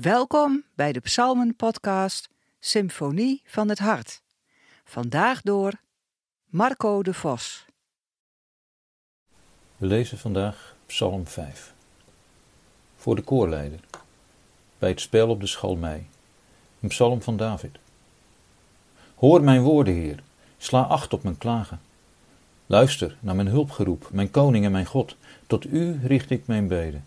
[0.00, 2.28] Welkom bij de Psalmen-podcast
[2.60, 4.22] Symfonie van het Hart.
[4.84, 5.72] Vandaag door
[6.44, 7.64] Marco de Vos.
[9.76, 11.74] We lezen vandaag Psalm 5.
[12.96, 13.80] Voor de koorleider.
[14.78, 16.06] Bij het spel op de schalmei.
[16.80, 17.76] Een psalm van David.
[19.14, 20.22] Hoor mijn woorden, Heer.
[20.58, 21.80] Sla acht op mijn klagen.
[22.66, 25.16] Luister naar mijn hulpgeroep, mijn koning en mijn God.
[25.46, 27.04] Tot u richt ik mijn beden.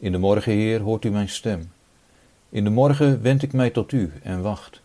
[0.00, 1.70] In de morgen, Heer, hoort u mijn stem.
[2.48, 4.80] In de morgen wend ik mij tot u en wacht.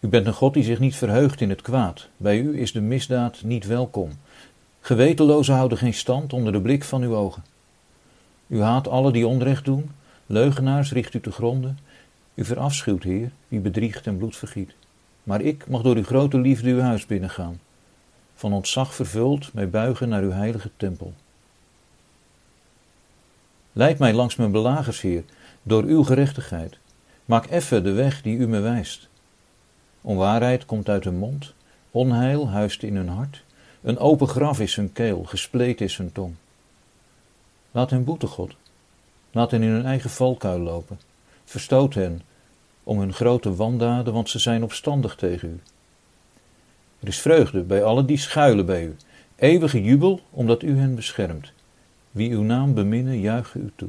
[0.00, 2.08] U bent een God die zich niet verheugt in het kwaad.
[2.16, 4.10] Bij u is de misdaad niet welkom.
[4.80, 7.44] Gewetenlozen houden geen stand onder de blik van uw ogen.
[8.46, 9.90] U haat alle die onrecht doen,
[10.26, 11.78] leugenaars richt u te gronden.
[12.34, 14.74] U verafschuwt, Heer, wie bedriegt en bloed vergiet.
[15.22, 17.60] Maar ik mag door uw grote liefde uw huis binnengaan.
[18.34, 21.14] Van ontzag vervuld, mij buigen naar uw heilige tempel.
[23.72, 25.24] Leid mij langs mijn belagers, Heer,
[25.62, 26.78] door uw gerechtigheid.
[27.24, 29.08] Maak effen de weg die u me wijst.
[30.00, 31.54] Onwaarheid komt uit hun mond,
[31.90, 33.44] onheil huist in hun hart.
[33.82, 36.34] Een open graf is hun keel, gespleten is hun tong.
[37.70, 38.54] Laat hen boete, God.
[39.30, 41.00] Laat hen in hun eigen valkuil lopen.
[41.44, 42.22] Verstoot hen
[42.82, 45.60] om hun grote wandaden, want ze zijn opstandig tegen u.
[47.00, 48.96] Er is vreugde bij allen die schuilen bij u,
[49.36, 51.52] eeuwige jubel omdat u hen beschermt.
[52.12, 53.88] Wie uw naam beminnen, juichen u toe.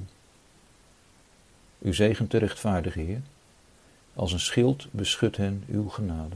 [1.79, 3.21] U zegent de rechtvaardige Heer.
[4.13, 6.35] Als een schild beschut hen uw genade.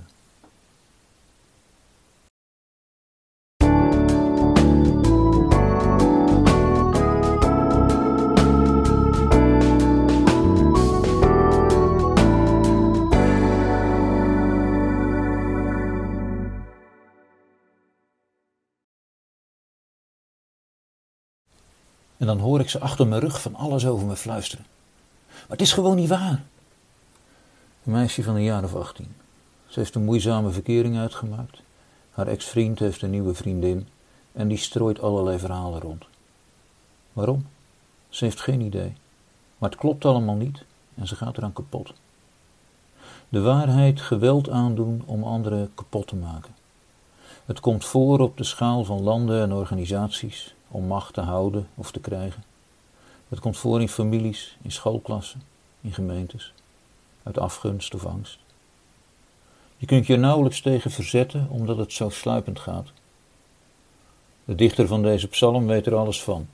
[22.17, 24.66] En dan hoor ik ze achter mijn rug van alles over me fluisteren.
[25.28, 26.44] Maar het is gewoon niet waar.
[27.83, 29.16] Een meisje van een jaar of 18.
[29.67, 31.61] Ze heeft een moeizame verkering uitgemaakt.
[32.11, 33.88] Haar ex-vriend heeft een nieuwe vriendin
[34.32, 36.05] en die strooit allerlei verhalen rond.
[37.14, 37.48] Waarom?
[38.10, 38.94] Ze heeft geen idee.
[39.58, 40.64] Maar het klopt allemaal niet
[40.95, 41.94] en ze gaat eraan kapot.
[43.30, 46.55] De waarheid geweld aandoen om anderen kapot te maken.
[47.45, 51.92] Het komt voor op de schaal van landen en organisaties om macht te houden of
[51.92, 52.44] te krijgen.
[53.30, 55.42] Het komt voor in families, in schoolklassen,
[55.82, 56.54] in gemeentes,
[57.23, 58.39] uit afgunst of angst.
[59.78, 62.92] Je kunt je nauwelijks tegen verzetten omdat het zo sluipend gaat.
[64.45, 66.48] De dichter van deze psalm weet er alles van.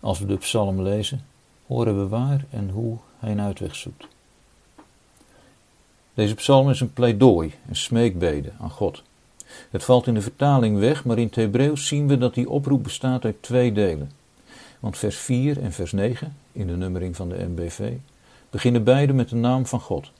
[0.00, 1.26] Als we de psalm lezen,
[1.66, 4.06] horen we waar en hoe hij een uitweg zoekt.
[6.14, 9.02] Deze psalm is een pleidooi, een smeekbede aan God.
[9.70, 12.82] Het valt in de vertaling weg, maar in het Hebreeuws zien we dat die oproep
[12.82, 14.10] bestaat uit twee delen.
[14.80, 17.92] Want vers 4 en vers 9, in de nummering van de MBV,
[18.50, 20.10] beginnen beide met de naam van God.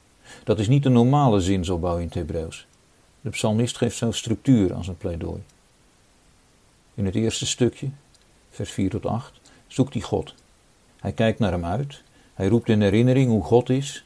[0.45, 2.67] Dat is niet de normale zinsopbouw in het Hebreeuws.
[3.21, 5.43] De psalmist geeft zo'n structuur aan zijn pleidooi.
[6.95, 7.89] In het eerste stukje,
[8.51, 10.35] vers 4 tot 8, zoekt hij God.
[11.01, 12.03] Hij kijkt naar hem uit.
[12.35, 14.05] Hij roept in herinnering hoe God is.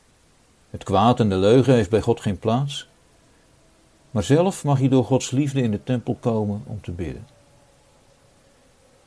[0.70, 2.88] Het kwaad en de leugen heeft bij God geen plaats.
[4.14, 7.26] Maar zelf mag hij door Gods liefde in de tempel komen om te bidden.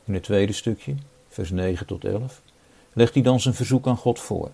[0.04, 0.94] In het tweede stukje,
[1.28, 2.42] vers 9 tot 11,
[2.92, 4.50] legt hij dan zijn verzoek aan God voor.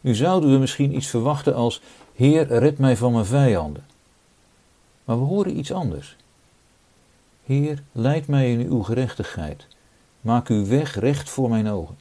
[0.00, 1.80] Nu zouden we misschien iets verwachten als:
[2.14, 3.86] Heer, red mij van mijn vijanden.
[5.04, 6.16] Maar we horen iets anders.
[7.44, 9.66] Heer, leid mij in uw gerechtigheid.
[10.20, 11.98] Maak uw weg recht voor mijn ogen.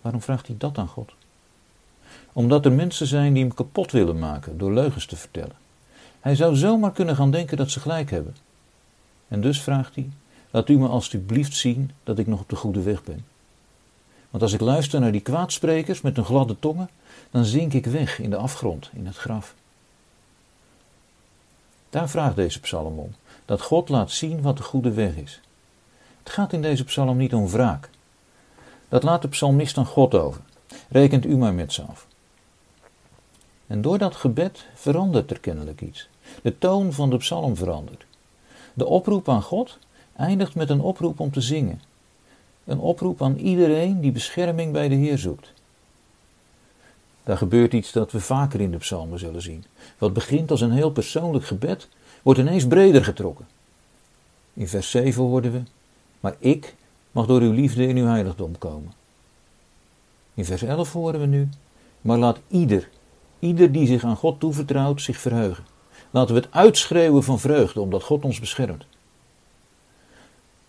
[0.00, 1.12] Waarom vraagt hij dat aan God?
[2.38, 5.56] Omdat er mensen zijn die hem kapot willen maken door leugens te vertellen.
[6.20, 8.36] Hij zou zomaar kunnen gaan denken dat ze gelijk hebben.
[9.28, 10.10] En dus vraagt hij:
[10.50, 13.24] Laat u me alstublieft zien dat ik nog op de goede weg ben.
[14.30, 16.90] Want als ik luister naar die kwaadsprekers met hun gladde tongen,
[17.30, 19.54] dan zink ik weg in de afgrond, in het graf.
[21.90, 23.14] Daar vraagt deze psalm om:
[23.44, 25.40] dat God laat zien wat de goede weg is.
[26.22, 27.90] Het gaat in deze psalm niet om wraak.
[28.88, 30.40] Dat laat de psalmist aan God over.
[30.88, 32.06] Rekent u maar met ze af.
[33.68, 36.08] En door dat gebed verandert er kennelijk iets.
[36.42, 38.04] De toon van de psalm verandert.
[38.74, 39.78] De oproep aan God
[40.16, 41.80] eindigt met een oproep om te zingen.
[42.64, 45.52] Een oproep aan iedereen die bescherming bij de Heer zoekt.
[47.24, 49.64] Daar gebeurt iets dat we vaker in de psalmen zullen zien.
[49.98, 51.88] Wat begint als een heel persoonlijk gebed,
[52.22, 53.46] wordt ineens breder getrokken.
[54.54, 55.62] In vers 7 hoorden we:
[56.20, 56.74] Maar ik
[57.10, 58.92] mag door uw liefde in uw heiligdom komen.
[60.34, 61.48] In vers 11 horen we nu:
[62.00, 62.88] Maar laat ieder
[63.38, 65.64] Ieder die zich aan God toevertrouwt, zich verheugen.
[66.10, 68.86] Laten we het uitschreeuwen van vreugde, omdat God ons beschermt.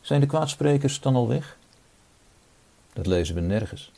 [0.01, 1.57] Zijn de kwaadsprekers dan al weg?
[2.93, 3.91] Dat lezen we nergens.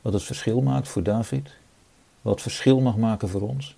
[0.00, 1.50] wat het verschil maakt voor David,
[2.22, 3.76] wat verschil mag maken voor ons,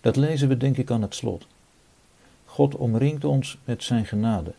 [0.00, 1.46] dat lezen we denk ik aan het slot.
[2.44, 4.54] God omringt ons met zijn genade.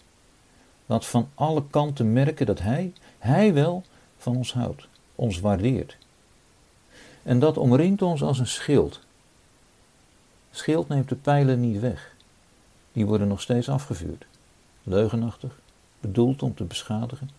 [0.86, 3.84] Laat van alle kanten merken dat Hij, Hij wel
[4.18, 5.98] van ons houdt, ons waardeert.
[7.30, 9.00] En dat omringt ons als een schild.
[10.52, 12.16] Schild neemt de pijlen niet weg.
[12.92, 14.26] Die worden nog steeds afgevuurd.
[14.84, 15.60] Leugenachtig,
[16.00, 17.30] bedoeld om te beschadigen.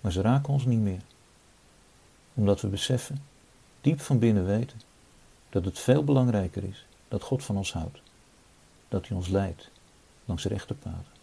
[0.00, 1.00] Maar ze raken ons niet meer.
[2.34, 3.22] Omdat we beseffen,
[3.80, 4.80] diep van binnen weten,
[5.50, 8.00] dat het veel belangrijker is dat God van ons houdt.
[8.88, 9.70] Dat Hij ons leidt
[10.24, 11.13] langs rechte paden.